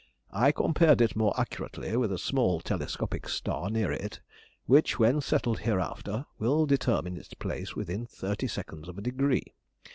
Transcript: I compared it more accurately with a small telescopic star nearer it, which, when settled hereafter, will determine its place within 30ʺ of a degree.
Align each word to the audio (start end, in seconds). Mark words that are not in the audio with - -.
I 0.33 0.51
compared 0.51 0.99
it 0.99 1.15
more 1.15 1.39
accurately 1.39 1.95
with 1.95 2.11
a 2.11 2.17
small 2.17 2.59
telescopic 2.59 3.29
star 3.29 3.69
nearer 3.69 3.93
it, 3.93 4.19
which, 4.65 4.97
when 4.97 5.21
settled 5.21 5.59
hereafter, 5.59 6.25
will 6.39 6.65
determine 6.65 7.17
its 7.17 7.35
place 7.35 7.75
within 7.75 8.07
30ʺ 8.07 8.87
of 8.87 8.97
a 8.97 9.01
degree. 9.03 9.43